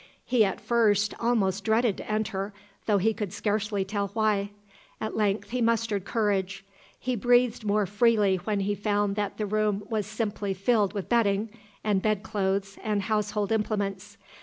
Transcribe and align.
He 0.25 0.43
at 0.43 0.59
first 0.59 1.13
almost 1.19 1.63
dreaded 1.63 1.97
to 1.97 2.11
enter, 2.11 2.53
though 2.87 2.97
he 2.97 3.13
could 3.13 3.31
scarcely 3.31 3.85
tell 3.85 4.07
why. 4.07 4.49
At 4.99 5.15
length 5.15 5.51
he 5.51 5.61
mustered 5.61 6.05
courage. 6.05 6.65
He 6.99 7.15
breathed 7.15 7.63
more 7.65 7.85
freely 7.85 8.37
when 8.37 8.61
he 8.61 8.73
found 8.73 9.15
that 9.15 9.37
the 9.37 9.45
room 9.45 9.83
was 9.91 10.07
simply 10.07 10.55
filled 10.55 10.93
with 10.93 11.07
bedding 11.07 11.49
and 11.83 12.01
bed 12.01 12.23
clothes 12.23 12.79
and 12.83 13.03
household 13.03 13.51
implements. 13.51 14.17